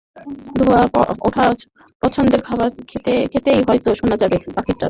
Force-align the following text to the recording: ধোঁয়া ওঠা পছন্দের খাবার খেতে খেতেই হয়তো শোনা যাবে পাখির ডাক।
ধোঁয়া 0.57 0.81
ওঠা 1.21 1.45
পছন্দের 2.03 2.41
খাবার 2.47 2.69
খেতে 2.89 3.13
খেতেই 3.31 3.61
হয়তো 3.67 3.89
শোনা 3.99 4.15
যাবে 4.21 4.37
পাখির 4.47 4.65
ডাক। 4.67 4.79